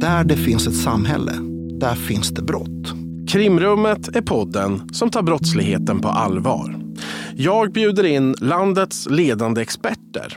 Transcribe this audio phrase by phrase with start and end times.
[0.00, 1.32] Där det finns ett samhälle,
[1.80, 2.94] där finns det brott.
[3.28, 6.80] Krimrummet är podden som tar brottsligheten på allvar.
[7.36, 10.36] Jag bjuder in landets ledande experter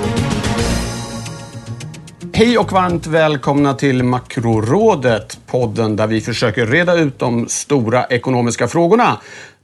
[2.33, 8.67] Hej och varmt välkomna till Makrorådet, podden där vi försöker reda ut de stora ekonomiska
[8.67, 9.17] frågorna.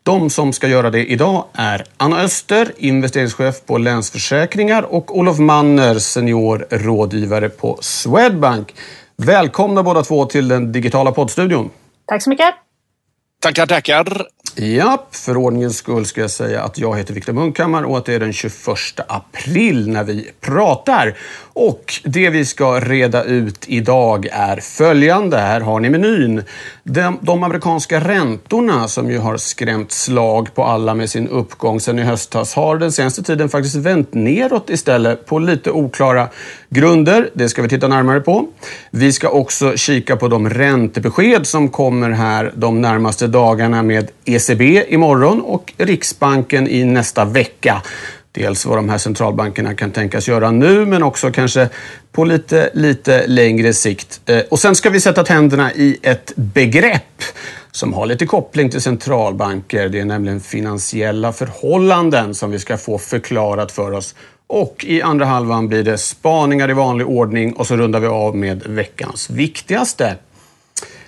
[0.03, 5.99] De som ska göra det idag är Anna Öster, investeringschef på Länsförsäkringar och Olof Manner,
[5.99, 8.75] senior rådgivare på Swedbank.
[9.17, 11.69] Välkomna båda två till den digitala poddstudion.
[12.05, 12.66] Tack så mycket.
[13.39, 14.27] Tackar, tackar.
[14.55, 18.13] Ja, för ordningens skull ska jag säga att jag heter Viktor Munkhammar och att det
[18.13, 18.55] är den 21
[19.07, 21.17] april när vi pratar.
[21.53, 25.37] Och det vi ska reda ut idag är följande.
[25.37, 26.43] Här har ni menyn.
[26.89, 31.99] De, de amerikanska räntorna som ju har skrämt slag på alla med sin uppgång sen
[31.99, 36.27] i höstas har den senaste tiden faktiskt vänt neråt istället på lite oklara
[36.69, 37.29] grunder.
[37.33, 38.47] Det ska vi titta närmare på.
[38.91, 44.83] Vi ska också kika på de räntebesked som kommer här de närmaste dagarna med ECB
[44.87, 47.81] imorgon och Riksbanken i nästa vecka.
[48.37, 51.69] Dels vad de här centralbankerna kan tänkas göra nu men också kanske
[52.11, 54.21] på lite, lite längre sikt.
[54.25, 57.23] Eh, och sen ska vi sätta tänderna i ett begrepp
[57.71, 59.89] som har lite koppling till centralbanker.
[59.89, 64.15] Det är nämligen finansiella förhållanden som vi ska få förklarat för oss.
[64.47, 68.35] Och i andra halvan blir det spaningar i vanlig ordning och så rundar vi av
[68.35, 70.15] med veckans viktigaste.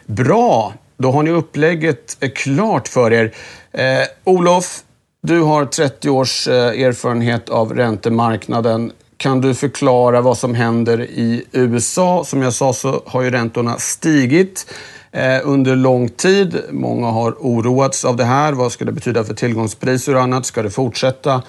[0.06, 3.34] Bra, då har ni upplägget klart för er.
[3.72, 3.84] Eh,
[4.24, 4.84] Olof,
[5.22, 8.92] du har 30 års eh, erfarenhet av räntemarknaden.
[9.18, 12.24] Kan du förklara vad som händer i USA?
[12.26, 14.74] Som jag sa så har ju räntorna stigit
[15.12, 16.62] eh, under lång tid.
[16.72, 18.54] Många har oroats av det här.
[18.54, 20.46] Vad ska det betyda för tillgångspriser och annat?
[20.46, 21.44] Ska det fortsätta?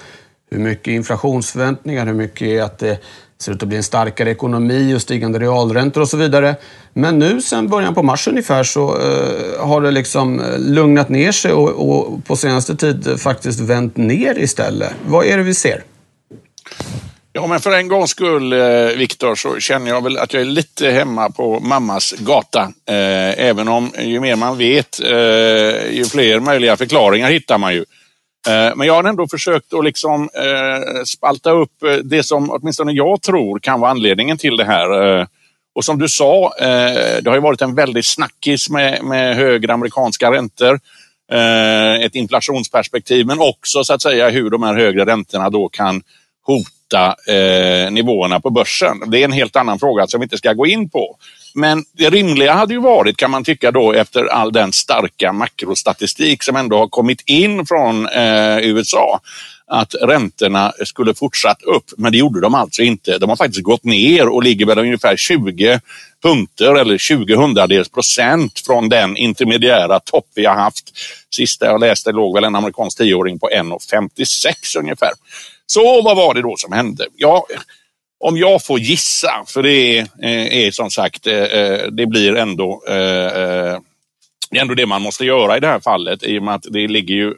[0.51, 2.07] Hur mycket inflationsförväntningar?
[2.07, 2.99] Hur mycket är att det
[3.41, 6.55] ser ut att bli en starkare ekonomi och stigande realräntor och så vidare.
[6.93, 11.33] Men nu sen början på mars ungefär så eh, har det liksom eh, lugnat ner
[11.33, 14.93] sig och, och, på senaste tid eh, faktiskt vänt ner istället.
[15.07, 15.83] Vad är det vi ser?
[17.33, 18.59] Ja, men för en gångs skull, eh,
[18.97, 22.73] Viktor, så känner jag väl att jag är lite hemma på mammas gata.
[22.87, 27.85] Eh, även om ju mer man vet, eh, ju fler möjliga förklaringar hittar man ju.
[28.49, 32.93] Eh, men jag har ändå försökt att liksom, eh, spalta upp eh, det som åtminstone
[32.93, 35.27] jag tror kan vara anledningen till det här.
[35.75, 36.53] Och som du sa,
[37.23, 40.81] det har ju varit en väldigt snackis med, med högre amerikanska räntor.
[42.01, 46.03] Ett inflationsperspektiv, men också så att säga hur de här högre räntorna då kan
[46.43, 47.17] hota
[47.91, 49.11] nivåerna på börsen.
[49.11, 51.17] Det är en helt annan fråga som vi inte ska gå in på.
[51.55, 56.43] Men det rimliga hade ju varit, kan man tycka då, efter all den starka makrostatistik
[56.43, 59.21] som ändå har kommit in från eh, USA,
[59.67, 61.85] att räntorna skulle fortsatt upp.
[61.97, 63.19] Men det gjorde de alltså inte.
[63.19, 65.81] De har faktiskt gått ner och ligger väl ungefär 20
[66.23, 70.85] punkter eller 20 hundradels procent från den intermediära topp vi har haft.
[71.35, 75.11] Sista jag läste låg väl en amerikansk tioåring på 1,56 ungefär.
[75.67, 77.07] Så vad var det då som hände?
[77.17, 77.47] Ja,
[78.21, 82.37] om jag får gissa, för det är, eh, är som sagt, eh, eh, det blir
[82.37, 82.83] ändå
[84.53, 86.67] det är ändå det man måste göra i det här fallet i och med att
[86.71, 87.35] det ligger ju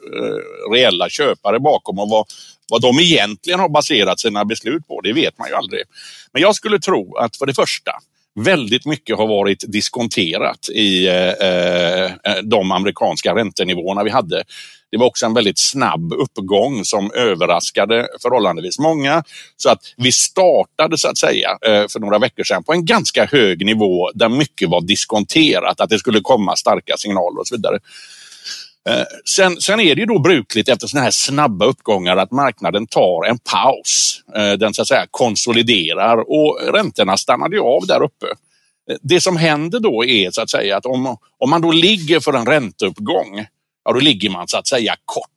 [0.71, 2.25] reella köpare bakom och vad,
[2.69, 5.83] vad de egentligen har baserat sina beslut på, det vet man ju aldrig.
[6.31, 7.91] Men jag skulle tro att för det första,
[8.35, 14.43] väldigt mycket har varit diskonterat i eh, eh, eh, de amerikanska räntenivåerna vi hade.
[14.91, 19.23] Det var också en väldigt snabb uppgång som överraskade förhållandevis många.
[19.57, 23.25] Så att vi startade så att säga eh, för några veckor sedan på en ganska
[23.25, 27.79] hög nivå där mycket var diskonterat, att det skulle komma starka signaler och så vidare.
[28.89, 32.87] Eh, sen, sen, är det ju då brukligt efter sådana här snabba uppgångar att marknaden
[32.87, 34.21] tar en paus.
[34.35, 38.25] Eh, den så att säga konsoliderar och räntorna stannade ju av där uppe.
[38.91, 42.19] Eh, det som händer då är så att säga att om, om man då ligger
[42.19, 43.45] för en ränteuppgång
[43.85, 45.29] ja då ligger man så att säga kort.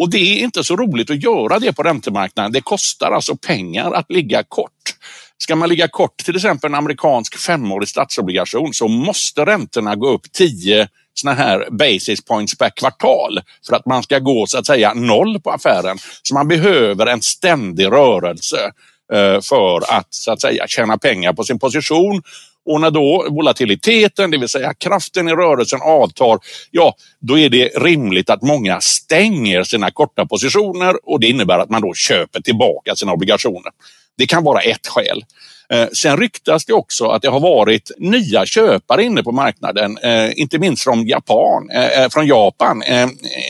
[0.00, 2.52] Och det är inte så roligt att göra det på räntemarknaden.
[2.52, 4.94] Det kostar alltså pengar att ligga kort.
[5.38, 10.32] Ska man ligga kort till exempel en amerikansk femårig statsobligation så måste räntorna gå upp
[10.32, 14.94] 10 såna här basis points per kvartal för att man ska gå så att säga
[14.94, 15.98] noll på affären.
[16.22, 18.72] Så man behöver en ständig rörelse
[19.12, 22.22] eh, för att så att säga tjäna pengar på sin position
[22.64, 26.38] Och när då volatiliteten, det vill säga kraften i rörelsen avtar,
[26.70, 31.70] ja, då är det rimligt att många stänger sina korta positioner och det innebär att
[31.70, 33.72] man då köper tillbaka sina obligationer.
[34.18, 35.24] Det kan vara ett skäl.
[35.72, 40.30] Eh, sen ryktas det också att det har varit nya köpare inne på marknaden, eh,
[40.40, 41.70] inte minst från Japan.
[41.70, 42.82] Eh, från Japan.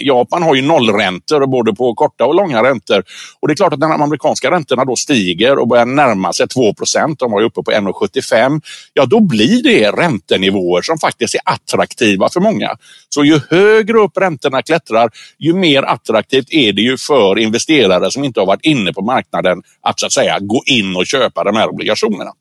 [0.03, 3.05] Japan har ju nollräntor både på korta och långa räntor.
[3.41, 6.49] Och det är klart att när de amerikanska räntorna då stiger och börjar närma sig
[6.49, 8.61] 2 procent, de var ju uppe på 1,75,
[8.95, 12.71] ja då blir det räntenivåer som faktiskt är attraktiva för många.
[13.09, 18.25] Så ju högre upp räntorna klättrar, ju mer attraktivt är det ju för investerare som
[18.25, 21.57] inte har varit inne på marknaden att så att säga gå in och köpa de
[21.57, 22.33] här obligationerna obligationerna.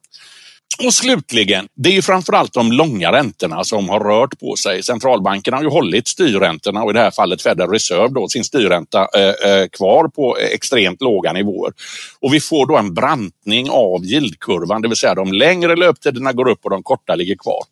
[0.85, 4.83] Och slutligen, det är ju framförallt de långa räntorna som har rört på sig.
[4.83, 9.07] Centralbankerna har ju hållit styrräntorna och i det här fallet Federal Reserve då, sin styrränta
[9.15, 11.73] eh, eh, kvar på extremt låga nivåer.
[12.19, 16.49] Och vi får då en brantning av yieldkurvan, det vill säga de längre löptiderna går
[16.49, 17.63] upp och de korta ligger kvar.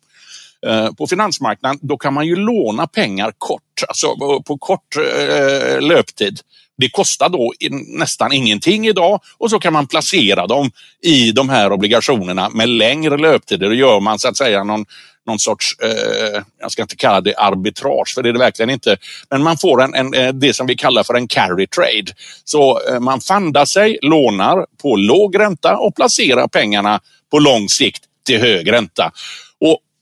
[0.66, 4.16] Eh, på finansmarknaden då kan man ju låna pengar kort, alltså
[4.46, 6.40] på kort eh, löptid.
[6.80, 7.52] Det kostar då
[7.98, 10.70] nästan ingenting idag och så kan man placera dem
[11.02, 13.68] i de här obligationerna med längre löptider.
[13.68, 14.84] Då gör man så att säga någon,
[15.26, 18.96] någon sorts, eh, jag ska inte kalla det arbitrage, för det är det verkligen inte.
[19.30, 22.12] Men man får en, en, eh, det som vi kallar för en carry trade.
[22.44, 27.00] Så eh, man fandar sig, lånar på låg ränta och placerar pengarna
[27.30, 29.12] på lång sikt till hög ränta.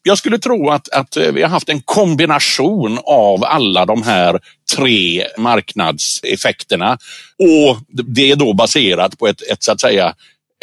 [0.02, 4.40] Jag skulle tro att, att eh, vi har haft en kombination av alla de här
[4.76, 6.98] tre marknadseffekterna
[7.38, 10.14] och det är då baserat på ett, ett så att säga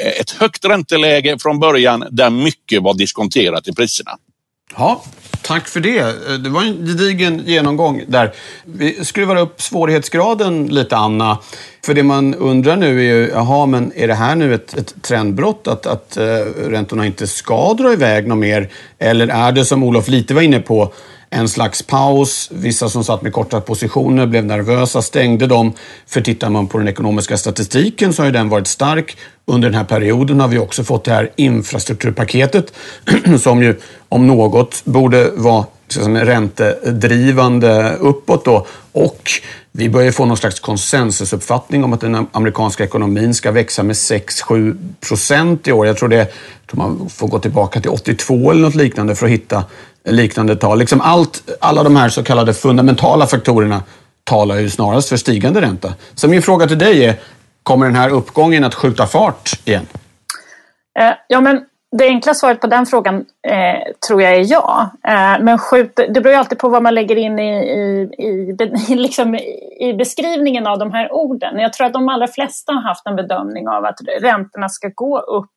[0.02, 4.12] eh, ett högt ränteläge från början där mycket var diskonterat i priserna.
[4.78, 5.04] Ja,
[5.46, 6.00] tack för det.
[6.00, 8.34] Eh, det var en gedigen genomgång där.
[8.66, 11.38] Vi skruvar upp svårighetsgraden lite, Anna.
[11.86, 14.96] För det man undrar nu är ju, jaha, men är det här nu ett, ett
[15.02, 16.26] trendbrott att, att uh,
[16.70, 18.70] räntorna inte ska dra iväg något mer?
[19.00, 20.94] Eller är det som Olof lite var inne på,
[21.30, 22.50] en slags paus.
[22.52, 25.74] Vissa som satt med korta positioner blev nervösa, stängde dem.
[26.08, 29.18] För tittar man på den ekonomiska statistiken så har ju den varit stark.
[29.48, 32.74] Under den här perioden har vi också fått det här infrastrukturpaketet
[33.40, 33.76] som ju
[34.10, 38.68] om något borde vara liksom, räntedrivande uppåt då.
[38.92, 39.32] Och
[39.72, 44.78] vi börjar få någon slags konsensusuppfattning om att den amerikanska ekonomin ska växa med 6-7
[45.08, 45.88] procent i år.
[45.88, 46.28] Jag tror, det, jag
[46.70, 49.64] tror man får gå tillbaka till 82 eller något liknande för att hitta
[50.06, 50.80] liknande tal.
[50.80, 53.84] Liksom allt, alla de här så kallade fundamentala faktorerna
[54.24, 55.94] talar ju snarast för stigande ränta.
[56.16, 57.20] Så min fråga till dig är,
[57.66, 59.86] kommer den här uppgången att skjuta fart igen?
[61.00, 61.66] Eh, ja, men
[61.98, 63.16] det enkla svaret på den frågan
[63.48, 64.90] eh, tror jag är ja.
[65.08, 68.96] Eh, men skjut, det beror ju alltid på vad man lägger in i, i, i,
[68.96, 69.36] liksom
[69.80, 71.60] i beskrivningen av de här orden.
[71.60, 75.20] Jag tror att de allra flesta har haft en bedömning av att räntorna ska gå
[75.20, 75.50] upp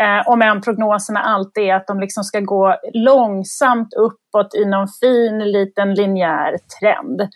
[0.00, 4.88] Eh, om än prognoserna alltid är att de liksom ska gå långsamt uppåt i någon
[5.00, 7.28] fin liten linjär trend.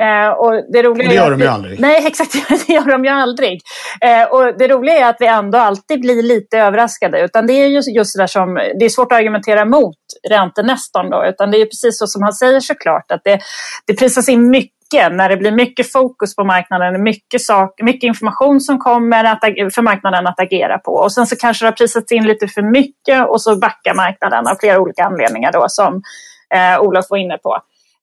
[0.00, 1.80] Eh, och det, roliga och det gör de ju aldrig.
[1.80, 2.32] Nej, exakt.
[2.66, 3.60] Det gör de ju aldrig.
[4.00, 7.20] Eh, och det roliga är att vi ändå alltid blir lite överraskade.
[7.20, 9.96] Utan det är ju just det där som, det är svårt att argumentera mot
[10.30, 11.24] räntenästan då.
[11.24, 13.10] Utan det är precis så som han säger såklart.
[13.12, 13.40] Att det,
[13.86, 14.70] det prisas in mycket
[15.12, 19.40] när det blir mycket fokus på marknaden, mycket, sak, mycket information som kommer att,
[19.74, 20.92] för marknaden att agera på.
[20.92, 24.46] Och sen så kanske det har prisats in lite för mycket och så backar marknaden
[24.46, 26.02] av flera olika anledningar då som
[26.54, 27.58] eh, Olof var inne på.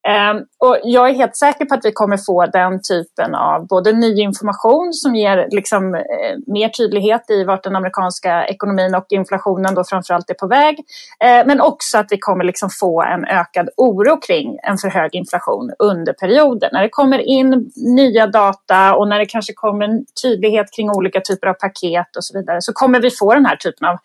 [0.08, 3.92] Ehm, och jag är helt säker på att vi kommer få den typen av både
[3.92, 6.00] ny information som ger liksom, eh,
[6.46, 10.84] mer tydlighet i vart den amerikanska ekonomin och inflationen då framförallt är på väg.
[11.24, 15.14] Ehm, men också att vi kommer liksom få en ökad oro kring en för hög
[15.14, 16.70] inflation under perioden.
[16.72, 19.88] När det kommer in nya data och när det kanske kommer
[20.22, 23.56] tydlighet kring olika typer av paket och så vidare så kommer vi få den här
[23.56, 23.96] typen av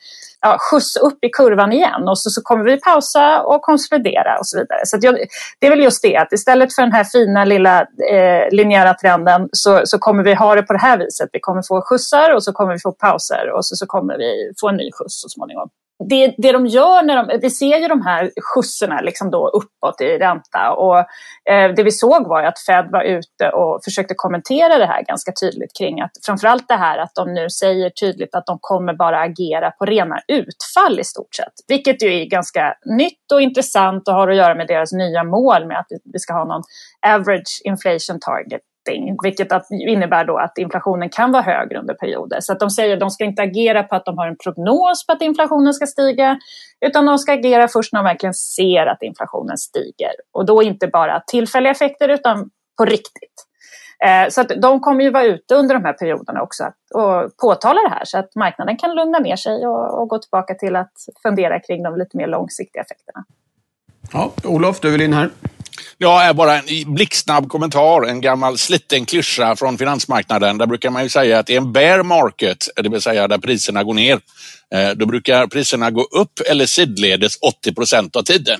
[0.44, 4.48] ja, skjuts upp i kurvan igen och så, så kommer vi pausa och konsolidera och
[4.48, 4.80] så vidare.
[4.84, 5.16] Så jag,
[5.60, 7.82] det är väl just det att istället för den här fina lilla
[8.12, 11.30] eh, linjära trenden så, så kommer vi ha det på det här viset.
[11.34, 14.52] Vi kommer få skjutsar och så kommer vi få pauser och så, så kommer vi
[14.62, 15.70] få en ny skjuts så småningom
[16.10, 20.02] det, det de gör när de, vi ser ju de här skjutsarna liksom då uppåt
[20.02, 20.98] i ränta och
[21.50, 25.32] eh, det vi såg var att Fed var ute och försökte kommentera det här ganska
[25.42, 29.20] tydligt kring att framförallt det här att de nu säger tydligt att de kommer bara
[29.20, 34.14] agera på rena utfall i stort sett, vilket ju är ganska nytt och intressant och
[34.14, 36.64] har att göra med deras nya mål med att vi ska ha någon
[37.08, 42.40] average inflation target någonting, vilket att, innebär då att inflationen kan vara högre under perioder.
[42.40, 45.06] Så att de säger att de ska inte agera på att de har en prognos
[45.06, 46.40] på att inflationen ska stiga,
[46.86, 50.12] utan de ska agera först när de verkligen ser att inflationen stiger.
[50.34, 53.48] Och då inte bara tillfälliga effekter, utan på riktigt.
[54.06, 56.64] Eh, så att de kommer ju vara ute under de här perioderna också
[56.94, 60.54] och påtala det här så att marknaden kan lugna ner sig och, och gå tillbaka
[60.54, 63.26] till att fundera kring de lite mer långsiktiga effekterna.
[64.14, 65.30] Ja, Olof, du vill in här.
[65.98, 68.08] Ja, bara en blixtsnabb kommentar.
[68.08, 70.58] En gammal sliten klyscha från finansmarknaden.
[70.58, 73.38] Där brukar man ju säga att det är en bear market, det vill säga där
[73.38, 74.20] priserna går ner.
[74.74, 78.60] Eh, då brukar priserna gå upp eller sidledes 80 procent av tiden.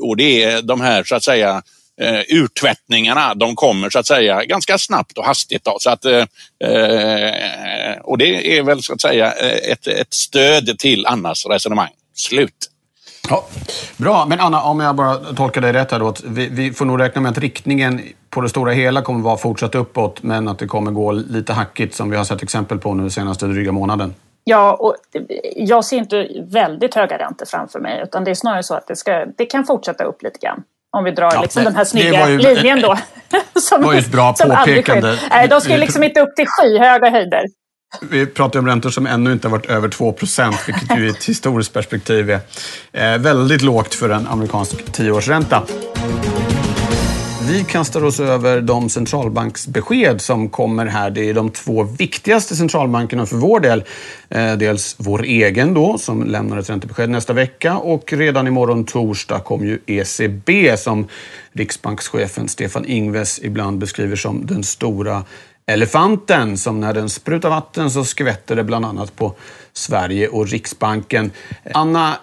[0.00, 1.62] Och det är de här så att säga
[2.00, 5.64] eh, urtvättningarna, de kommer så att säga ganska snabbt och hastigt.
[5.64, 5.76] Då.
[5.80, 6.26] Så att, eh,
[6.64, 11.90] eh och det är väl så att säga eh, ett, ett stöd till Annas resonemang.
[12.14, 12.70] Slut.
[13.28, 13.44] Ja,
[13.96, 16.14] Bra, men Anna, om jag bara tolkar dig rätt här då.
[16.24, 18.00] Vi, vi får nog räkna med att riktningen
[18.30, 21.94] på det stora hela kommer vara fortsatt uppåt, men att det kommer gå lite hackigt
[21.94, 24.14] som vi har sett exempel på nu senaste dryga månaden.
[24.44, 24.94] Ja, och
[25.56, 28.96] jag ser inte väldigt höga räntor framför mig, utan det är snarare så att det,
[28.96, 30.62] ska, det kan fortsätta upp lite grann.
[30.96, 32.96] Om vi drar ja, liksom den här snygga ju, linjen då.
[33.60, 35.18] som, det var ju ett bra påpekande.
[35.30, 37.44] Nej, de ska liksom inte upp till skyhöga höjder.
[38.10, 40.14] Vi pratar om räntor som ännu inte har varit över 2
[40.66, 42.40] vilket ju i ett historiskt perspektiv är
[42.92, 45.62] eh, väldigt lågt för en amerikansk tioårsränta.
[47.48, 51.10] Vi kastar oss över de centralbanksbesked som kommer här.
[51.10, 53.84] Det är de två viktigaste centralbankerna för vår del.
[54.28, 59.40] Eh, dels vår egen då, som lämnar ett räntebesked nästa vecka och redan imorgon torsdag
[59.40, 61.08] kommer ju ECB som
[61.52, 65.24] riksbankschefen Stefan Ingves ibland beskriver som den stora
[65.66, 69.34] elefanten som när den sprutar vatten så skvätter det bland annat på
[69.72, 71.30] Sverige och Riksbanken.
[71.74, 72.16] Anna,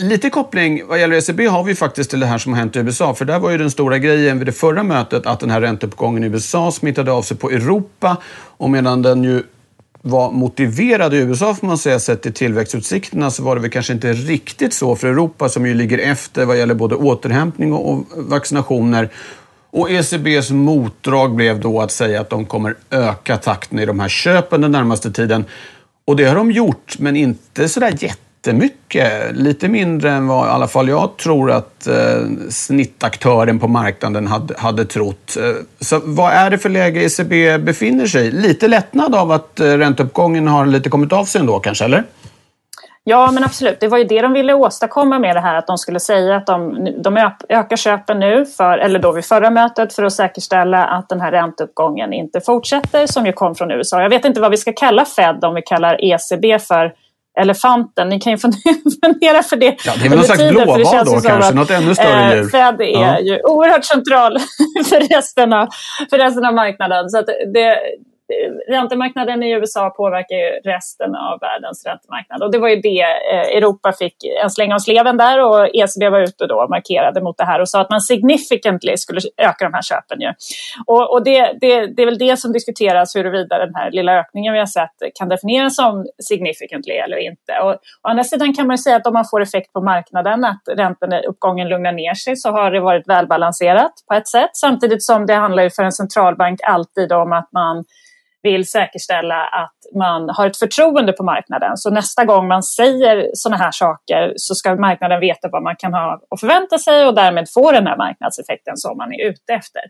[0.00, 2.78] lite koppling vad gäller ECB har vi faktiskt till det här som har hänt i
[2.78, 3.14] USA.
[3.14, 6.24] För där var ju den stora grejen vid det förra mötet att den här ränteuppgången
[6.24, 8.16] i USA smittade av sig på Europa.
[8.56, 9.42] Och medan den ju
[10.02, 13.92] var motiverad i USA får man säga sett till tillväxtutsikterna så var det väl kanske
[13.92, 19.10] inte riktigt så för Europa som ju ligger efter vad gäller både återhämtning och vaccinationer.
[19.70, 24.08] Och ECBs motdrag blev då att säga att de kommer öka takten i de här
[24.08, 25.44] köpen den närmaste tiden.
[26.04, 29.36] Och det har de gjort, men inte sådär jättemycket.
[29.36, 31.96] Lite mindre än vad i alla fall jag tror att eh,
[32.50, 35.36] snittaktören på marknaden hade, hade trott.
[35.36, 38.30] Eh, så vad är det för läge ECB befinner sig i?
[38.30, 42.04] Lite lättnad av att eh, ränteuppgången har lite kommit av sig ändå kanske, eller?
[43.08, 43.80] Ja, men absolut.
[43.80, 46.46] Det var ju det de ville åstadkomma med det här, att de skulle säga att
[46.46, 51.08] de, de ökar köpen nu, för, eller då vid förra mötet, för att säkerställa att
[51.08, 54.02] den här ränteuppgången inte fortsätter, som ju kom från USA.
[54.02, 56.92] Jag vet inte vad vi ska kalla Fed om vi kallar ECB för
[57.40, 58.08] elefanten.
[58.08, 58.38] Ni kan ju
[59.04, 59.76] fundera för det.
[59.84, 62.48] Ja, det är väl någon slags blåval då kanske, att, något ännu större djur.
[62.48, 63.20] Fed är ja.
[63.20, 64.38] ju oerhört central
[64.88, 65.68] för resten av,
[66.10, 67.10] för resten av marknaden.
[67.10, 67.22] Så
[67.54, 67.78] det,
[68.28, 72.42] Eh, räntemarknaden i USA påverkar ju resten av världens räntemarknad.
[72.42, 76.08] Och det var ju det eh, Europa fick en släng av sleven där och ECB
[76.08, 79.74] var ute och markerade mot det här och sa att man significantly skulle öka de
[79.74, 80.20] här köpen.
[80.20, 80.32] Ju.
[80.86, 84.52] Och, och det, det, det, är väl det som diskuteras huruvida den här lilla ökningen
[84.52, 87.52] vi har sett kan definieras som significantly eller inte.
[87.62, 90.62] Och, å andra sidan kan man säga att om man får effekt på marknaden, att
[90.76, 94.50] ränteuppgången lugnar ner sig, så har det varit välbalanserat på ett sätt.
[94.52, 97.84] Samtidigt som det handlar ju för en centralbank alltid om att man
[98.42, 101.76] vill säkerställa att man har ett förtroende på marknaden.
[101.76, 105.94] Så nästa gång man säger sådana här saker så ska marknaden veta vad man kan
[105.94, 109.82] ha och förvänta sig och därmed få den här marknadseffekten som man är ute efter.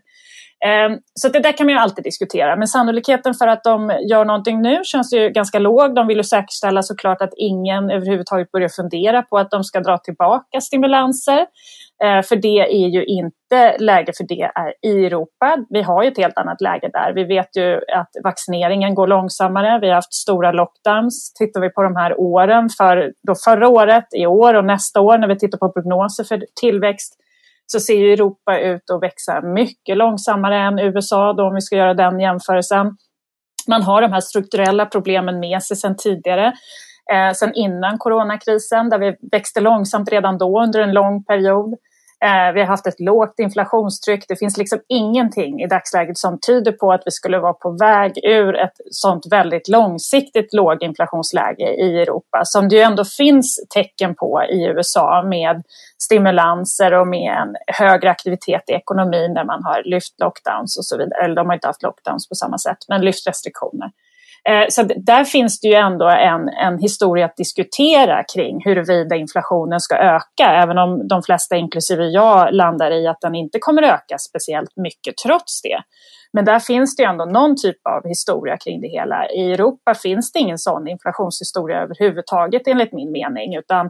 [0.65, 2.55] Ehm, så det där kan man ju alltid diskutera.
[2.55, 5.95] Men sannolikheten för att de gör någonting nu känns ju ganska låg.
[5.95, 9.97] De vill ju säkerställa såklart att ingen överhuvudtaget börjar fundera på att de ska dra
[9.97, 11.45] tillbaka stimulanser.
[12.03, 15.57] Eh, för det är ju inte läge för det är i Europa.
[15.69, 17.13] Vi har ju ett helt annat läge där.
[17.13, 19.79] Vi vet ju att vaccineringen går långsammare.
[19.81, 21.33] Vi har haft stora lockdowns.
[21.33, 25.17] Tittar vi på de här åren, för då förra året, i år och nästa år
[25.17, 27.15] när vi tittar på prognoser för tillväxt
[27.71, 31.75] så ser ju Europa ut att växa mycket långsammare än USA då om vi ska
[31.75, 32.97] göra den jämförelsen.
[33.67, 36.53] Man har de här strukturella problemen med sig sedan tidigare
[37.11, 41.75] eh, sen innan coronakrisen där vi växte långsamt redan då under en lång period.
[42.25, 44.25] Eh, vi har haft ett lågt inflationstryck.
[44.27, 48.19] Det finns liksom ingenting i dagsläget som tyder på att vi skulle vara på väg
[48.23, 54.43] ur ett sånt väldigt långsiktigt låginflationsläge i Europa som det ju ändå finns tecken på
[54.43, 55.63] i USA med
[55.97, 60.97] stimulanser och med en högre aktivitet i ekonomin där man har lyft lockdowns och så
[60.97, 61.23] vidare.
[61.23, 63.91] Eller de har inte haft lockdowns på samma sätt, men lyft restriktioner.
[64.49, 69.79] Eh, så där finns det ju ändå en, en historia att diskutera kring huruvida inflationen
[69.79, 74.17] ska öka, även om de flesta, inklusive jag, landar i att den inte kommer öka
[74.29, 75.81] speciellt mycket trots det.
[76.33, 79.29] Men där finns det ändå någon typ av historia kring det hela.
[79.29, 83.85] I Europa finns det ingen sån inflationshistoria överhuvudtaget enligt min mening, utan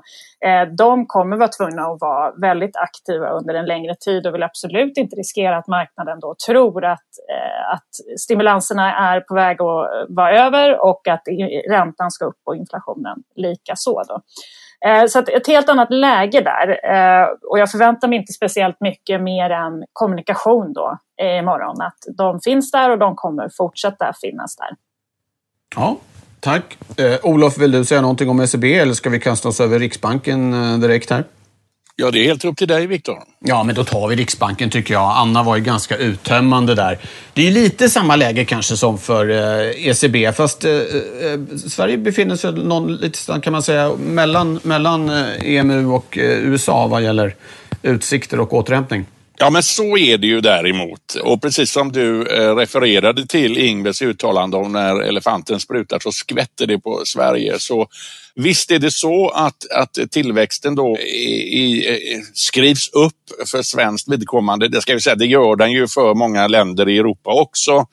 [0.46, 4.44] eh, de kommer vara tvungna att vara väldigt aktiva under en längre tid och vill
[4.44, 9.94] absolut inte riskera att marknaden då tror att, eh, att stimulanserna är på väg att
[9.94, 11.24] eh, vara över och att
[11.70, 14.04] räntan ska upp och inflationen lika så.
[14.08, 14.22] Då.
[14.86, 16.70] Eh, så att ett helt annat läge där.
[16.94, 21.82] Eh, och jag förväntar mig inte speciellt mycket mer än kommunikation då eh, imorgon.
[21.82, 24.70] Att de finns där och de kommer fortsätta finnas där.
[25.76, 25.98] Ja,
[26.40, 26.78] tack.
[26.98, 30.52] Eh, Olof, vill du säga någonting om ECB eller ska vi kasta oss över Riksbanken
[30.82, 31.24] direkt här?
[32.02, 33.18] Ja, det är helt upp till dig, Viktor.
[33.40, 35.12] Ja, men då tar vi Riksbanken tycker jag.
[35.16, 36.98] Anna var ju ganska uttömmande där.
[37.34, 42.36] Det är lite samma läge kanske som för eh, ECB, fast eh, eh, Sverige befinner
[42.36, 45.10] sig någon, lite kan man säga mellan, mellan
[45.42, 47.36] EMU och USA vad gäller
[47.82, 49.06] utsikter och återhämtning.
[49.42, 51.14] Ja, men så är det ju däremot.
[51.24, 56.68] Och precis som du eh, refererade till Ingves uttalande om när elefanten sprutar så skvätter
[56.68, 57.60] det på Sverige.
[57.60, 57.88] Så
[58.44, 64.68] visst är det så att, att tillväxten då i, i, skrivs upp för svenskt vidkommande.
[64.68, 67.88] Det ska vi säga, det gör den ju för många länder i Europa också.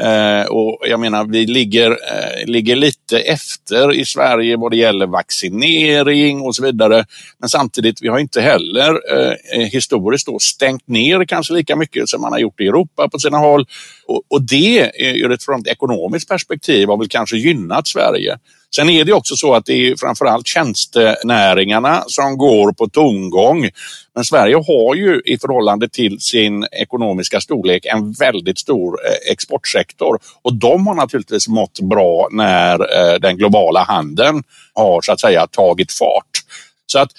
[0.00, 5.06] Eh, och jag menar, vi ligger, eh, ligger lite efter i Sverige vad det gäller
[5.06, 7.04] vaccinering och så vidare.
[7.38, 12.20] Men samtidigt, vi har inte heller eh, historiskt då stängt ner kanske lika mycket som
[12.20, 13.66] man har gjort i Europa på sina håll.
[14.06, 18.38] Och, och det, ur ett från ett ekonomiskt perspektiv, har väl kanske gynnat Sverige.
[18.76, 23.70] Sen är det också så att det är framförallt tjänstenäringarna som går på tomgång.
[24.14, 30.18] Men Sverige har ju i förhållande till sin ekonomiska storlek en väldigt stor eh, exportsektor
[30.42, 34.42] och de har naturligtvis mått bra när eh, den globala handeln
[34.74, 36.30] har så att säga tagit fart.
[36.86, 37.10] Så att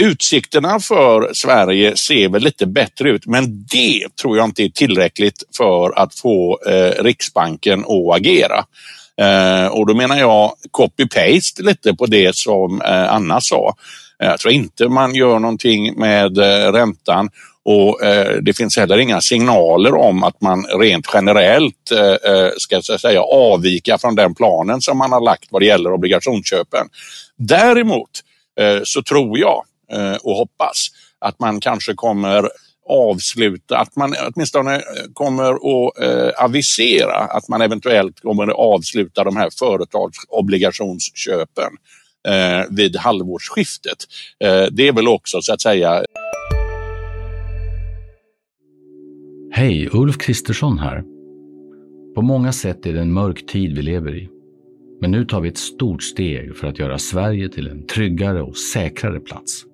[0.00, 5.42] utsikterna för Sverige ser väl lite bättre ut, men det tror jag inte är tillräckligt
[5.56, 8.64] för att få eh, Riksbanken att agera.
[9.20, 13.74] Eh, och då menar jag copy-paste lite på det som eh, Anna sa.
[14.22, 17.30] Eh, jag tror inte man gör någonting med eh, räntan
[17.64, 22.82] och eh, det finns heller inga signaler om att man rent generellt eh, eh ska
[22.82, 26.86] så säga, avvika från den planen som man har lagt vad det gäller obligationsköpen.
[27.36, 28.10] Däremot
[28.60, 29.64] eh, så tror jag
[30.22, 30.86] och hoppas
[31.18, 32.48] att man kanske kommer
[32.88, 39.24] avsluta, att man åtminstone eh, kommer att eh, avisera att man eventuellt kommer att avsluta
[39.24, 41.70] de här företagsobligationsköpen
[42.28, 43.98] eh, vid halvårsskiftet.
[44.44, 46.04] Eh, det är väl också så att säga
[49.52, 51.02] Hej, Ulf Kristersson här.
[52.14, 54.28] På många sätt är det en mörk tid vi lever i.
[55.00, 58.56] Men nu tar vi ett stort steg för att göra Sverige till en tryggare och
[58.56, 59.64] säkrare plats.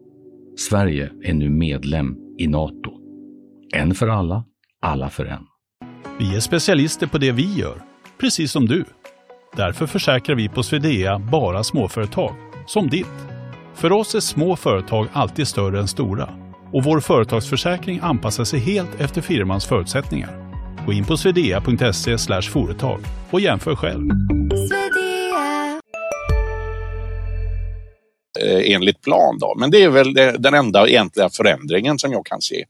[0.57, 3.04] Sverige är nu medlem i Nato.
[3.77, 4.45] En för alla,
[4.81, 5.47] alla för en.
[6.19, 7.83] Vi är specialister på det vi gör,
[8.21, 8.85] precis som du.
[9.57, 12.35] Därför försäkrar vi på Swedea bara småföretag,
[12.67, 13.07] som ditt.
[13.75, 16.29] För oss är små företag alltid större än stora
[16.73, 20.55] och vår företagsförsäkring anpassar sig helt efter firmans förutsättningar.
[20.87, 24.11] Gå in på swedea.se företag och jämför själv.
[28.41, 32.41] Eh, enligt plan då, men det är väl den enda egentliga förändringen som jag kan
[32.41, 32.65] se.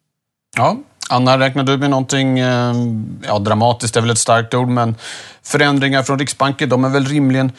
[0.57, 0.77] Ja,
[1.09, 2.75] Anna, räknar du med någonting, eh,
[3.27, 4.97] ja dramatiskt är väl ett starkt ord, men
[5.43, 7.53] förändringar från Riksbanken, de är väl rimligen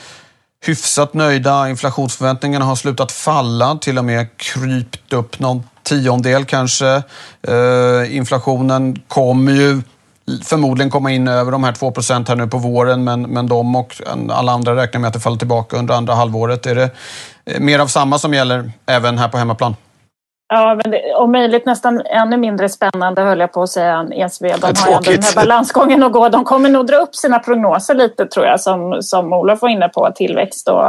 [0.65, 1.69] hyfsat nöjda.
[1.69, 7.03] Inflationsförväntningarna har slutat falla, till och med krypt upp någon tiondel kanske.
[7.47, 9.81] Eh, inflationen kommer ju
[10.43, 11.93] förmodligen komma in över de här 2
[12.27, 15.37] här nu på våren, men, men de och alla andra räknar med att det faller
[15.37, 16.65] tillbaka under andra halvåret.
[16.65, 16.89] Är det
[17.45, 19.75] eh, mer av samma som gäller även här på hemmaplan?
[20.47, 24.13] Ja, men det, om möjligt nästan ännu mindre spännande höll jag på att säga än
[24.13, 24.43] ESV.
[24.43, 26.29] De har ändå den här balansgången att gå.
[26.29, 29.89] De kommer nog dra upp sina prognoser lite tror jag som, som Olof var inne
[29.89, 30.11] på.
[30.15, 30.85] Tillväxt och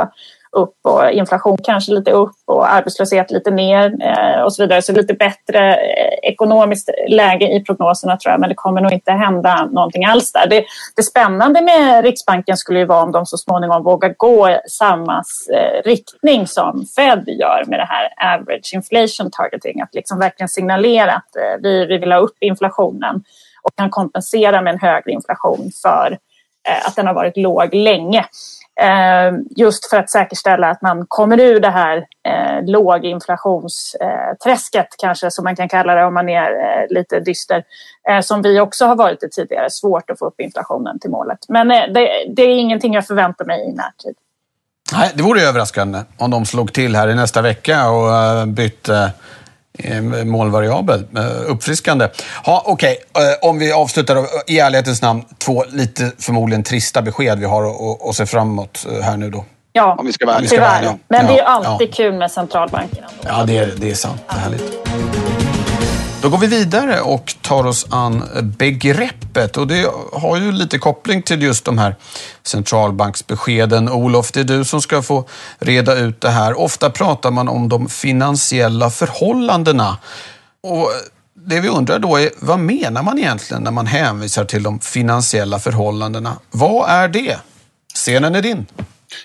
[0.56, 4.82] upp och inflation kanske lite upp och arbetslöshet lite ner eh, och så vidare.
[4.82, 9.12] Så lite bättre eh, ekonomiskt läge i prognoserna tror jag, men det kommer nog inte
[9.12, 10.46] hända någonting alls där.
[10.46, 10.64] Det,
[10.96, 15.82] det spännande med Riksbanken skulle ju vara om de så småningom vågar gå samma eh,
[15.84, 21.30] riktning som Fed gör med det här average inflation targeting, att liksom verkligen signalera att
[21.62, 23.22] vi, vi vill ha upp inflationen
[23.62, 26.18] och kan kompensera med en högre inflation för
[26.86, 28.24] att den har varit låg länge.
[28.80, 35.30] Eh, just för att säkerställa att man kommer ur det här eh, låginflationsträsket eh, kanske
[35.30, 37.64] som man kan kalla det om man är eh, lite dyster.
[38.22, 39.70] Som vi också har varit i tidigare.
[39.70, 41.38] Svårt att få upp inflationen till målet.
[41.48, 44.14] Men det, det, är ingenting jag förväntar mig i närtid.
[44.92, 49.12] Nej, det vore överraskande om de slog till här i nästa vecka och bytte
[50.24, 51.04] målvariabel.
[51.46, 52.08] Uppfriskande.
[52.44, 53.24] Ja, Okej, okay.
[53.24, 55.24] Eh, om vi avslutar i ärlighetens namn.
[55.38, 57.74] Två lite förmodligen trista besked vi har
[58.08, 59.44] att se fram emot eh, här nu då.
[59.72, 60.98] Ja, om vi ska vara tyvärr.
[61.08, 61.94] Men ja, det är alltid ja.
[61.94, 63.06] kul med centralbankerna.
[63.22, 64.22] Ja, det är, det är sant.
[64.28, 65.15] Det är härligt.
[66.22, 68.24] Då går vi vidare och tar oss an
[68.58, 71.96] begreppet och det har ju lite koppling till just de här
[72.42, 73.88] centralbanksbeskeden.
[73.88, 76.58] Olof, det är du som ska få reda ut det här.
[76.58, 79.98] Ofta pratar man om de finansiella förhållandena.
[80.62, 80.90] Och
[81.46, 85.58] det vi undrar då är, vad menar man egentligen när man hänvisar till de finansiella
[85.58, 86.36] förhållandena?
[86.50, 87.36] Vad är det?
[87.94, 88.66] Scenen är din.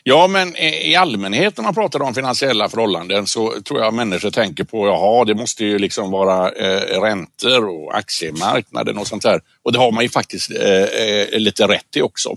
[0.04, 4.64] Ja, men i allmänhet när man pratar om finansiella förhållanden så tror jag människor tänker
[4.64, 9.42] på, jaha, det måste ju liksom vara eh, räntor och aktiemarknaden och sånt där.
[9.64, 12.30] Och det har man ju faktiskt eh, eh, lite rätt i också.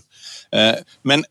[0.52, 1.24] Eh, men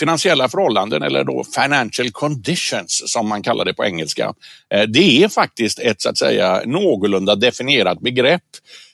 [0.00, 4.34] finansiella förhållanden eller då financial conditions som man kallar det på engelska.
[4.74, 8.42] Eh, det är faktiskt ett så att säga någorlunda definierat begrepp.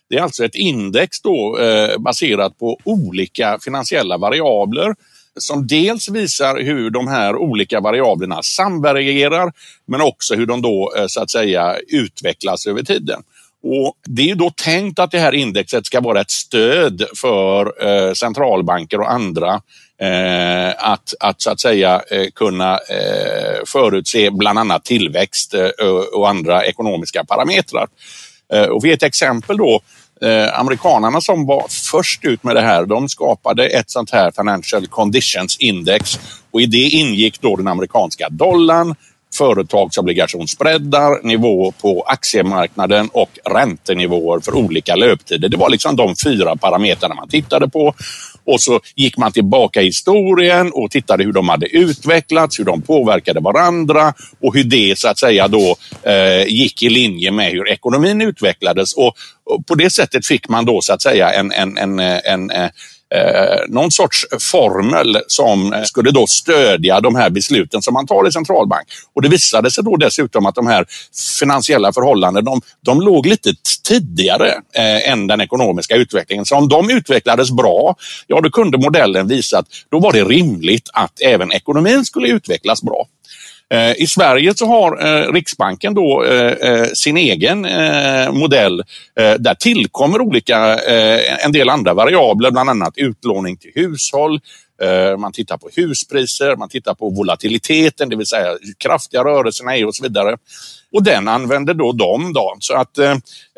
[0.09, 4.95] Det är alltså ett index då eh, baserat på olika finansiella variabler
[5.40, 9.53] som dels visar hur de här olika variablerna samvarierar
[9.87, 13.23] men också hur de då eh, så att säga utvecklas över tiden.
[13.64, 18.12] Och Det är då tänkt att det här indexet ska vara ett stöd för eh,
[18.12, 19.61] centralbanker och andra
[20.01, 22.03] eh, att, att så att säga
[22.35, 22.79] kunna
[23.66, 25.55] förutse bland annat tillväxt
[26.12, 27.87] och andra ekonomiska parametrar.
[28.71, 29.81] och vi ett exempel då
[30.24, 34.87] Eh, amerikanarna som var först ut med det här, de skapade ett sånt här Financial
[34.87, 36.18] Conditions Index
[36.50, 38.94] och i det ingick då den amerikanska dollarn,
[39.38, 45.48] företagsobligationsspreadar, nivå på aktiemarknaden och räntenivåer för olika löptider.
[45.48, 47.94] Det var liksom de fyra parametrarna man tittade på.
[48.44, 52.83] Och så gick man tillbaka i historien och tittade hur de hade utvecklats, hur de
[52.83, 57.68] påverkade varandra och hur det så att säga då eh, gick i linje med hur
[57.68, 58.92] ekonomin utvecklades.
[58.92, 62.20] Och, och, på det sättet fick man då så att säga en, en, en, en,
[62.24, 62.70] en eh,
[63.14, 68.33] Eh, någon sorts formel som skulle då stödja de här besluten som man tar i
[68.33, 68.87] centralbank.
[69.14, 70.87] Och det visade sig då dessutom att de här
[71.38, 73.55] finansiella förhållandena, de, de låg lite
[73.88, 76.44] tidigare eh, än den ekonomiska utvecklingen.
[76.44, 77.96] Så om de utvecklades bra,
[78.27, 82.83] ja då kunde modellen visa att då var det rimligt att även ekonomin skulle utvecklas
[82.83, 83.07] bra.
[83.72, 87.66] Eh, I Sverige så har eh, Riksbanken då eh, sin egen
[88.38, 88.82] modell.
[89.38, 90.78] Där tillkommer olika,
[91.44, 94.40] en del andra variabler, bland annat utlåning till hushåll,
[94.83, 99.77] Eh, man tittar på huspriser, man tittar på volatiliteten, det vill säga hur kraftiga rörelserna
[99.77, 100.37] är och så vidare.
[100.92, 102.33] Och den använder då de.
[102.33, 102.57] Då.
[102.61, 103.11] Så att eh,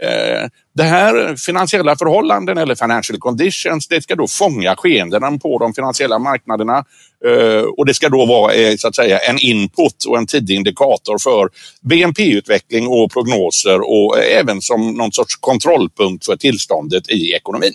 [0.03, 5.75] eh, det här finansiella förhållanden eller financial conditions, det ska då fånga skeendena på de
[5.75, 6.85] finansiella marknaderna.
[7.27, 10.57] Eh, och det ska då vara eh, så att säga en input och en tidig
[10.57, 11.49] indikator för
[11.81, 17.73] BNP-utveckling och prognoser och eh, även som någon sorts kontrollpunkt för tillståndet i ekonomin.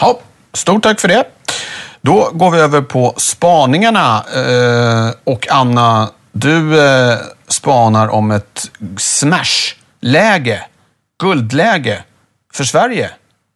[0.00, 0.20] Ja,
[0.52, 1.24] stort tack för det.
[2.02, 4.24] Då går vi över på spaningarna.
[4.36, 6.78] Eh, och Anna, du
[7.48, 10.62] spanar om ett smash-läge,
[11.22, 12.02] guldläge
[12.54, 13.10] för Sverige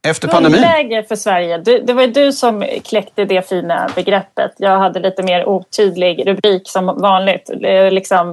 [0.08, 0.60] efter pandemin?
[0.60, 1.58] Guldläge för Sverige.
[1.58, 4.52] Du, det var du som kläckte det fina begreppet.
[4.56, 7.50] Jag hade lite mer otydlig rubrik som vanligt.
[7.60, 8.30] Det, liksom,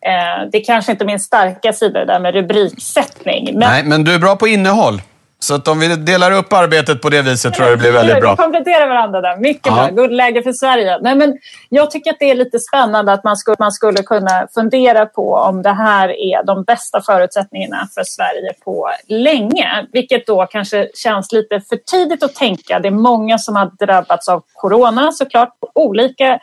[0.00, 3.44] eh, det är kanske inte min starka sida det där med rubriksättning.
[3.44, 3.70] Men...
[3.70, 5.00] Nej, men du är bra på innehåll.
[5.44, 8.20] Så att om vi delar upp arbetet på det viset tror jag det blir väldigt
[8.20, 8.30] bra.
[8.30, 9.36] Vi kompletterar varandra där.
[9.36, 9.86] Mycket Aha.
[9.86, 9.94] bra.
[9.94, 10.98] Guldläge för Sverige.
[11.00, 14.48] Nej, men jag tycker att det är lite spännande att man skulle, man skulle kunna
[14.54, 19.86] fundera på om det här är de bästa förutsättningarna för Sverige på länge.
[19.92, 22.78] Vilket då kanske känns lite för tidigt att tänka.
[22.78, 26.38] Det är många som har drabbats av corona såklart på olika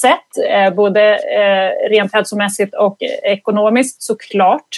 [0.00, 0.48] sätt.
[0.50, 4.68] Eh, både eh, rent hälsomässigt och ekonomiskt såklart.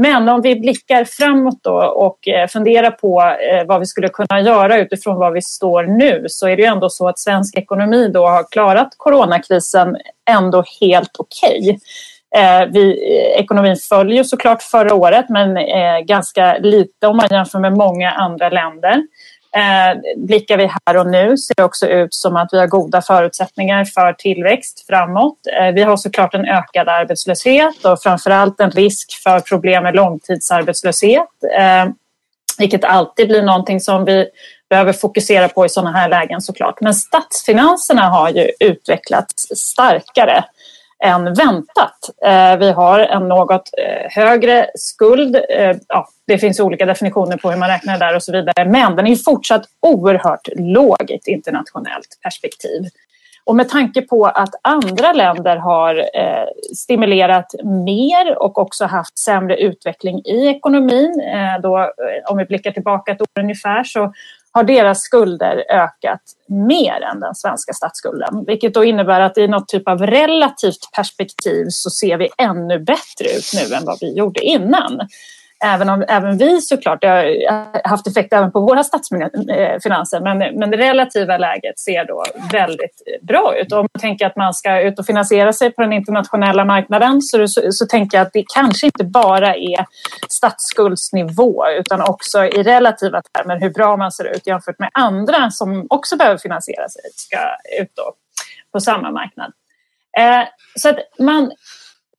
[0.00, 4.40] Men om vi blickar framåt då och eh, funderar på eh, vad vi skulle kunna
[4.40, 8.10] göra utifrån var vi står nu så är det ju ändå så att svensk ekonomi
[8.14, 9.96] då har klarat coronakrisen
[10.30, 11.78] ändå helt okej.
[12.36, 12.90] Eh, okay.
[12.90, 15.58] Eh, ekonomin följer såklart förra året men
[16.06, 19.02] ganska lite om man jämför med många andra länder.
[19.58, 23.02] Eh, blickar vi här och nu ser det också ut som att vi har goda
[23.02, 25.38] förutsättningar för tillväxt framåt.
[25.60, 31.28] Eh, vi har såklart en ökad arbetslöshet och framförallt en risk för problem med långtidsarbetslöshet.
[31.58, 31.86] Eh,
[32.58, 34.26] vilket alltid blir någonting som vi
[34.70, 36.80] behöver fokusera på i sådana här lägen såklart.
[36.80, 40.44] Men statsfinanserna har ju utvecklats starkare
[41.04, 42.10] än väntat.
[42.24, 45.36] Eh, vi har en något eh, högre skuld.
[45.36, 48.64] Eh, ja, det finns olika definitioner på hur man räknar där och så vidare.
[48.64, 52.82] Men den är fortsatt oerhört låg i ett internationellt perspektiv.
[53.44, 56.04] Och med tanke på att andra länder har
[56.74, 61.22] stimulerat mer och också haft sämre utveckling i ekonomin,
[61.62, 61.92] då,
[62.26, 64.12] om vi blickar tillbaka ett år ungefär, så
[64.52, 68.44] har deras skulder ökat mer än den svenska statsskulden.
[68.46, 73.36] Vilket då innebär att i något typ av relativt perspektiv så ser vi ännu bättre
[73.38, 75.00] ut nu än vad vi gjorde innan.
[75.64, 80.70] Även om även vi såklart, det har haft effekt även på våra statsfinanser, men, men
[80.70, 83.72] det relativa läget ser då väldigt bra ut.
[83.72, 87.48] Om man tänker att man ska ut och finansiera sig på den internationella marknaden så,
[87.48, 89.86] så, så tänker jag att det kanske inte bara är
[90.28, 95.86] statsskuldsnivå utan också i relativa termer hur bra man ser ut jämfört med andra som
[95.90, 97.38] också behöver finansiera sig ska
[97.82, 98.14] ut då
[98.72, 99.52] på samma marknad.
[100.18, 101.52] Eh, så att man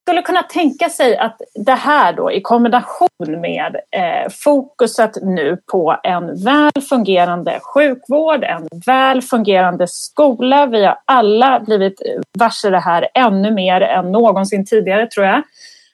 [0.10, 3.10] skulle kunna tänka sig att det här då i kombination
[3.42, 10.66] med eh, fokuset nu på en väl fungerande sjukvård, en väl fungerande skola.
[10.66, 12.02] Vi har alla blivit
[12.40, 15.44] varse det här ännu mer än någonsin tidigare tror jag.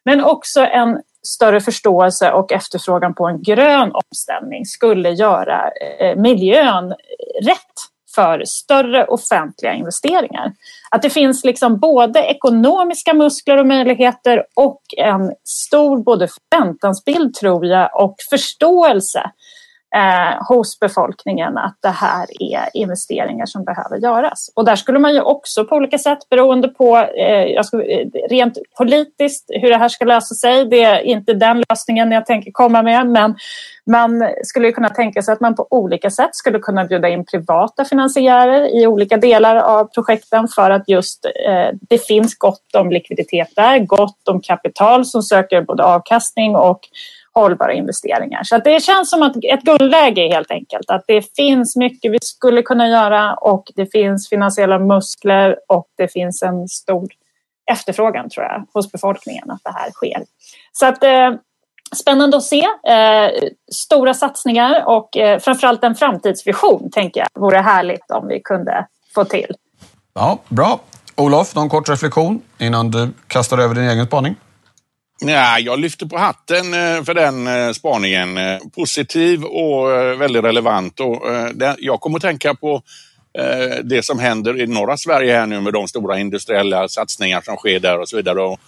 [0.05, 6.89] Men också en större förståelse och efterfrågan på en grön omställning skulle göra eh, miljön
[7.41, 7.75] rätt
[8.15, 10.53] för större offentliga investeringar.
[10.91, 17.65] Att det finns liksom både ekonomiska muskler och möjligheter och en stor både förväntansbild tror
[17.65, 19.31] jag och förståelse
[19.95, 24.51] eh, hos befolkningen att det här är investeringar som behöver göras.
[24.55, 28.57] Och där skulle man ju också på olika sätt beroende på eh, skulle, eh, rent
[28.77, 30.65] politiskt hur det här ska lösa sig.
[30.65, 33.35] Det är inte den lösningen jag tänker komma med men
[33.91, 37.85] man skulle kunna tänka sig att man på olika sätt skulle kunna bjuda in privata
[37.85, 43.49] finansiärer i olika delar av projekten för att just eh, det finns gott om likviditet
[43.55, 46.79] där, gott om kapital som söker både avkastning och
[47.35, 48.43] hållbara investeringar.
[48.43, 50.89] Så det känns som att ett guldläge helt enkelt.
[50.89, 56.07] Att det finns mycket vi skulle kunna göra och det finns finansiella muskler och det
[56.07, 57.07] finns en stor
[57.71, 60.23] efterfrågan tror jag hos befolkningen att det här sker.
[60.73, 61.31] Så att eh,
[61.95, 62.61] Spännande att se.
[62.61, 68.87] Eh, stora satsningar och eh, framförallt en framtidsvision tänker jag vore härligt om vi kunde
[69.15, 69.55] få till.
[70.13, 70.79] Ja, Bra.
[71.15, 74.35] Olof, någon kort reflektion innan du kastar över din egen spaning?
[75.19, 78.37] Ja, jag lyfter på hatten eh, för den eh, spaningen.
[78.37, 79.89] Eh, positiv och
[80.21, 80.99] väldigt relevant.
[80.99, 81.21] Och
[81.77, 82.81] jag kommer att tänka på
[83.83, 87.79] det som händer i norra Sverige här nu med de stora industriella satsningar som sker
[87.79, 88.41] där och så vidare.
[88.41, 88.59] Och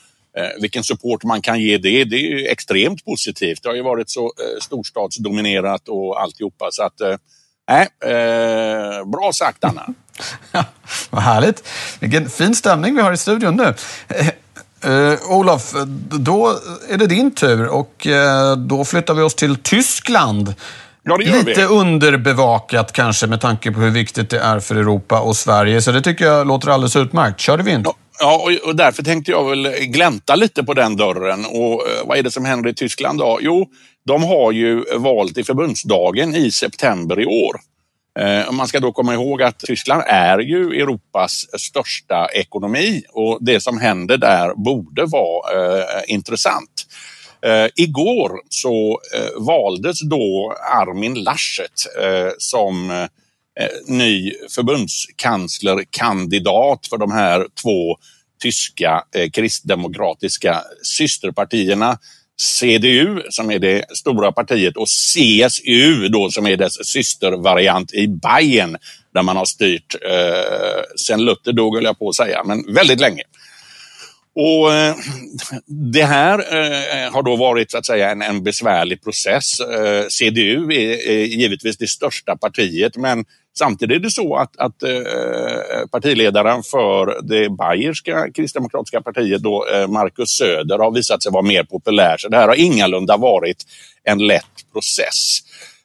[0.62, 3.64] vilken support man kan ge det, det är ju extremt positivt.
[3.64, 4.32] Det har ju varit så
[4.62, 6.68] storstadsdominerat och alltihopa.
[6.72, 7.02] Så att,
[7.70, 7.88] nej,
[9.06, 9.88] bra sagt Anna.
[11.10, 11.68] Vad härligt.
[12.00, 13.74] Vilken fin stämning vi har i studion nu.
[14.86, 15.74] Uh, Olof,
[16.20, 16.54] då
[16.90, 20.54] är det din tur och uh, då flyttar vi oss till Tyskland.
[21.04, 21.64] Ja, Lite vi.
[21.64, 25.82] underbevakat kanske med tanke på hur viktigt det är för Europa och Sverige.
[25.82, 27.40] Så det tycker jag låter alldeles utmärkt.
[27.40, 27.82] Kör vi in.
[27.86, 27.94] Ja.
[28.20, 31.46] Ja, och därför tänkte jag väl glänta lite på den dörren.
[31.46, 33.40] Och uh, vad är det som händer i Tyskland då?
[33.42, 33.68] Jo,
[34.06, 37.60] de har ju valt i förbundsdagen i september i år.
[38.20, 43.60] Eh, man ska då komma ihåg att Tyskland är ju Europas största ekonomi och det
[43.60, 46.86] som händer där borde vara eh, intressant.
[47.42, 53.08] Eh, igår så eh, valdes då Armin Laschet eh, som eh,
[53.88, 57.98] ny förbundskanslerkandidat för de här två
[58.42, 61.98] tyska eh, kristdemokratiska systerpartierna
[62.38, 68.78] CDU som är det stora partiet och CSU då som är dess systervariant i Bayern
[69.14, 73.00] där man har styrt eh, sen Luther dog, höll jag på att säga, men väldigt
[73.00, 73.24] länge.
[74.40, 74.96] Och eh,
[75.66, 79.62] Det här eh, eh, har då varit så att säga en, en besvärlig process.
[80.10, 83.26] CDU är, är givetvis det största partiet men
[83.60, 84.84] Samtidigt är det så att, att
[85.92, 92.16] partiledaren för det bayerska kristdemokratiska partiet, då, Marcus Söder, har visat sig vara mer populär.
[92.18, 93.64] Så det här har ingalunda varit
[94.04, 95.40] en lätt process.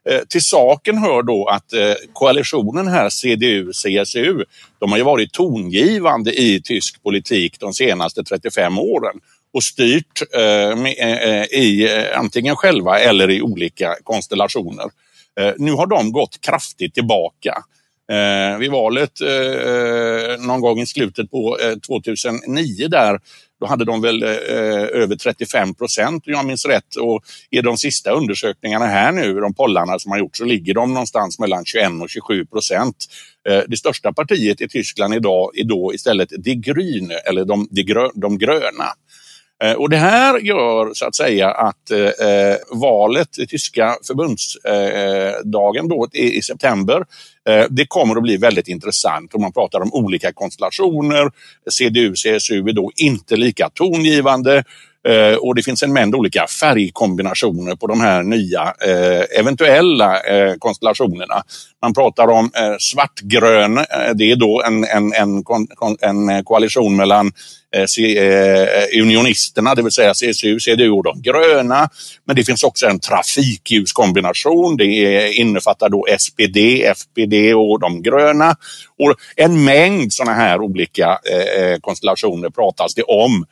[0.08, 4.44] Eh, till saken hör då att eh, koalitionen här, CDU-CSU,
[4.78, 9.20] de har ju varit tongivande i tysk politik de senaste 35 åren
[9.52, 14.86] och styrt eh, eh i antingen själva eller i olika konstellationer.
[15.40, 17.64] Eh, nu har de gått kraftigt tillbaka.
[18.12, 23.20] Eh, vid valet eh, någon gång i slutet på 2009 där,
[23.62, 24.28] då hade de väl eh,
[25.02, 26.96] över 35 procent om jag minns rätt.
[26.96, 30.94] Och i de sista undersökningarna här nu, de pollarna som har gjorts, så ligger de
[30.94, 32.96] någonstans mellan 21 och 27 procent.
[33.48, 37.68] Eh, det största partiet i Tyskland idag är då istället De Grün, eller de,
[38.14, 38.88] de gröna.
[39.62, 45.84] Eh, och det här gör så att säga att eh, eh valet, i tyska förbundsdagen
[45.84, 47.04] eh, då, i, i september,
[47.48, 49.34] eh, det kommer att bli väldigt intressant.
[49.34, 51.30] Och man pratar om olika konstellationer.
[51.70, 54.64] CDU, CSU är då inte lika tongivande.
[55.08, 60.54] Eh, och det finns en mängd olika färgkombinationer på de här nya eh, eventuella eh,
[60.58, 61.42] konstellationerna.
[61.82, 63.84] Man pratar om eh, svartgrön, eh,
[64.14, 65.44] det är då en, en, en,
[66.00, 67.32] en eh, koalition mellan
[67.74, 71.88] eh, eh, unionisterna, det vill säga CSU, CDU och de gröna.
[72.24, 74.76] Men det finns också en trafikljuskombination.
[74.76, 76.56] Det innefattar då SPD,
[76.96, 78.56] FPD och de gröna.
[78.98, 83.44] Och en mängd sådana här olika eh, konstellationer pratas det om.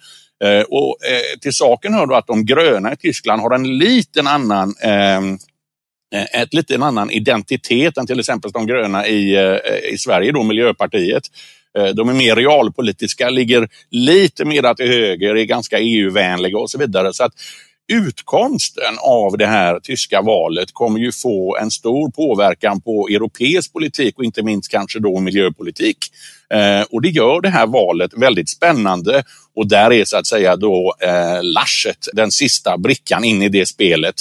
[0.45, 4.27] Eh, och eh, till saken hör då att de gröna i Tyskland har en liten
[4.27, 5.39] annan ehm,
[6.15, 10.43] eh, ett lite annan identitet än till exempel de gröna i, eh, i Sverige, då
[10.43, 11.23] Miljöpartiet.
[11.79, 16.79] Eh, de är mer realpolitiska, ligger lite mer till höger, är ganska EU-vänliga och så
[16.79, 17.13] vidare.
[17.13, 17.33] Så att
[17.91, 24.19] utkomsten av det här tyska valet kommer ju få en stor påverkan på europeisk politik
[24.19, 25.99] och inte minst kanske då miljöpolitik.
[26.55, 29.23] Eh, och det gör det här valet väldigt spännande
[29.57, 33.67] och där är så att säga då eh, Laschet den sista brickan in i det
[33.67, 34.15] spelet.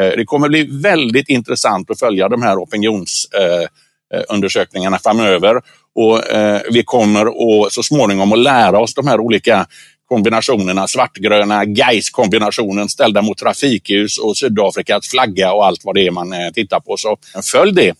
[0.00, 5.62] Eh, det kommer bli väldigt intressant att följa de här opinionsundersökningarna eh, eh, framöver
[5.94, 9.66] och eh, vi kommer att så småningom att lära oss de här olika
[10.08, 16.32] kombinationerna, svartgröna Gais-kombinationen ställda mot trafikljus och Sydafrikas flagga och allt vad det är man
[16.32, 16.96] eh, tittar på.
[16.96, 17.94] Så eh, följ det.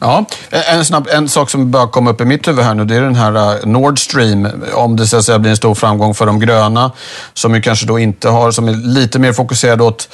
[0.00, 2.84] Ja, eh, en, snabb, en sak som börjar komma upp i mitt huvud här nu,
[2.84, 4.48] det är den här Nord Stream.
[4.74, 6.92] Om det så att säga blir en stor framgång för de gröna,
[7.34, 10.08] som ju kanske då inte har, som är lite mer fokuserade åt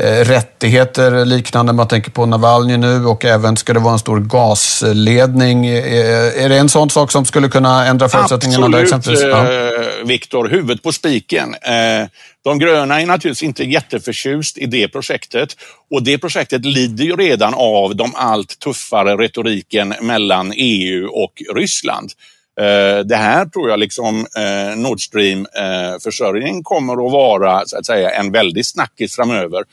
[0.00, 1.72] rättigheter liknande.
[1.72, 5.66] Man tänker på Navalny nu och även ska det vara en stor gasledning.
[5.66, 8.66] Eh, är det en sån sak som skulle kunna ändra förutsättningarna?
[8.66, 9.22] Absolut, exempelvis?
[9.22, 9.52] Ja.
[9.52, 10.48] Eh, Viktor.
[10.48, 11.54] Huvudet på spiken.
[12.44, 15.56] De gröna är naturligtvis inte jätteförtjust i det projektet
[15.90, 22.12] och det projektet lider ju redan av de allt tuffare retoriken mellan EU och Ryssland.
[22.60, 27.86] Eh, det här tror jag liksom eh, Nord Stream-försörjning eh, kommer att vara så att
[27.86, 29.64] säga, en väldig snackis framöver.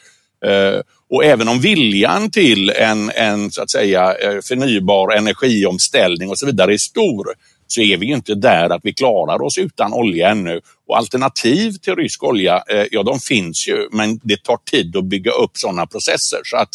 [1.10, 4.16] Och även om viljan till en, en så att säga,
[4.48, 7.28] förnybar energiomställning och så vidare är stor
[7.68, 10.62] så är vi inte där att vi klarar oss utan olja ännu.
[10.88, 15.32] Och alternativ till rysk olja, ja de finns ju, men det tar tid att bygga
[15.32, 16.40] upp sådana processer.
[16.44, 16.74] Så att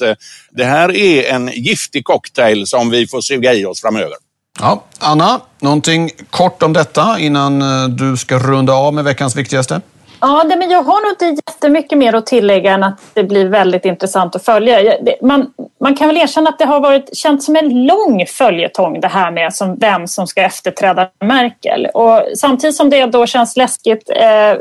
[0.51, 4.17] det här är en giftig cocktail som vi får suga i oss framöver.
[4.61, 9.81] Ja, Anna, någonting kort om detta innan eh, du ska runda av med veckans viktigaste?
[10.21, 13.85] Ja, men jag har nog inte jättemycket mer att tillägga än att det blir väldigt
[13.85, 14.97] intressant att följa.
[15.23, 15.51] Man,
[15.81, 19.31] man kan väl erkänna att det har varit känt som en lång följetong det här
[19.31, 21.87] med som, vem som ska efterträda Merkel.
[21.95, 24.57] Och samtidigt som det då känns läskigt, eh,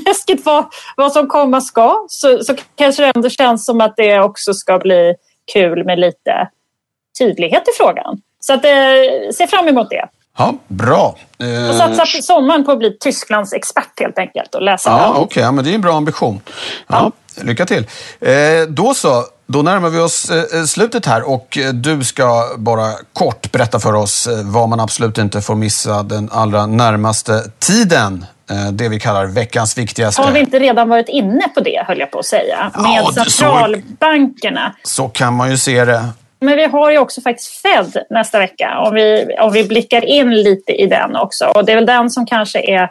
[0.06, 0.64] läskigt vad,
[0.96, 4.78] vad som komma ska så, så kanske det ändå känns som att det också ska
[4.78, 5.14] bli
[5.52, 6.48] kul med lite
[7.18, 8.20] tydlighet i frågan.
[8.46, 8.70] Så att, eh,
[9.34, 10.08] se fram emot det.
[10.38, 11.16] Ja, bra.
[11.38, 15.22] Jag satsar på sommaren på att bli Tysklands expert helt enkelt och läsa Ja, Okej,
[15.22, 16.40] okay, ja, men det är en bra ambition.
[16.86, 17.42] Ja, ja.
[17.42, 17.86] Lycka till.
[18.20, 18.32] Eh,
[18.68, 23.52] då så, då närmar vi oss eh, slutet här och eh, du ska bara kort
[23.52, 28.26] berätta för oss eh, vad man absolut inte får missa den allra närmaste tiden.
[28.50, 30.22] Eh, det vi kallar veckans viktigaste.
[30.22, 33.12] Har vi inte redan varit inne på det, höll jag på att säga, med ja,
[33.12, 34.74] centralbankerna?
[34.82, 36.04] Så, så kan man ju se det.
[36.42, 40.34] Men vi har ju också faktiskt Fed nästa vecka om vi, om vi blickar in
[40.34, 41.46] lite i den också.
[41.46, 42.82] Och det är väl den som kanske är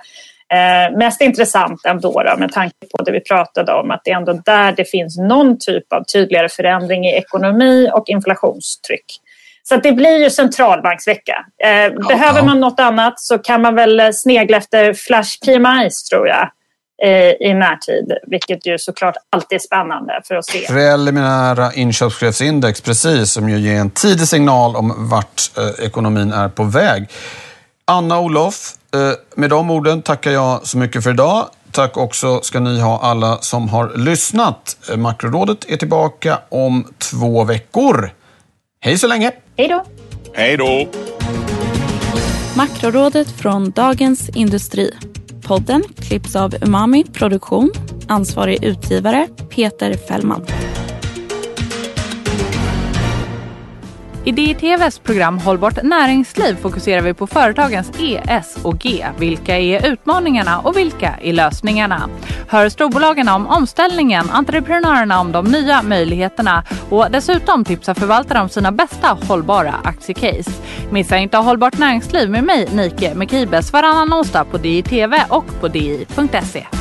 [0.54, 4.16] eh, mest intressant ändå då, med tanke på det vi pratade om att det är
[4.16, 9.06] ändå där det finns någon typ av tydligare förändring i ekonomi och inflationstryck.
[9.64, 11.46] Så det blir ju centralbanksvecka.
[11.64, 16.50] Eh, behöver man något annat så kan man väl snegla efter flash PMIs tror jag.
[17.04, 20.68] Eh, i närtid, vilket ju såklart alltid är spännande för att se.
[20.68, 26.64] Preliminära inköpschefsindex, precis, som ju ger en tidig signal om vart eh, ekonomin är på
[26.64, 27.10] väg.
[27.86, 29.00] Anna och Olof, eh,
[29.36, 31.50] med de orden tackar jag så mycket för idag.
[31.72, 34.78] Tack också ska ni ha alla som har lyssnat.
[34.96, 38.12] Makrorådet är tillbaka om två veckor.
[38.82, 39.32] Hej så länge!
[39.58, 39.86] Hej då!
[40.34, 40.88] Hej då!
[42.58, 44.94] Makrorådet från Dagens Industri.
[45.52, 47.72] Podden klipps av Umami Produktion.
[48.08, 50.46] Ansvarig utgivare Peter Fällman.
[54.26, 59.06] I DITVs program Hållbart näringsliv fokuserar vi på företagens E, S och G.
[59.18, 62.10] Vilka är utmaningarna och vilka är lösningarna?
[62.48, 68.72] Hör storbolagen om omställningen, entreprenörerna om de nya möjligheterna och dessutom tipsar förvaltare om sina
[68.72, 70.52] bästa hållbara aktiecase.
[70.92, 76.81] Missa inte Hållbart näringsliv med mig, Nike Mekibes, varannan onsdag på DITV och på di.se.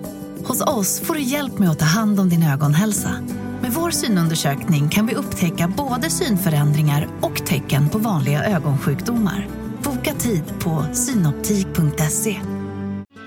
[0.51, 3.09] Hos oss får du hjälp med att ta hand om din ögonhälsa.
[3.61, 9.47] Med vår synundersökning kan vi upptäcka både synförändringar och tecken på vanliga ögonsjukdomar.
[9.83, 12.39] Boka tid på synoptik.se.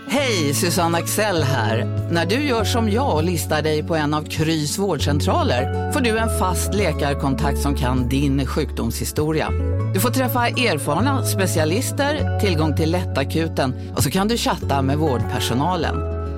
[0.09, 2.09] Hej, Susanne Axel här.
[2.11, 6.19] När du gör som jag och listar dig på en av Krys vårdcentraler får du
[6.19, 9.51] en fast läkarkontakt som kan din sjukdomshistoria.
[9.95, 16.14] Du får träffa erfarna specialister, tillgång till lättakuten och så kan du chatta med vårdpersonalen.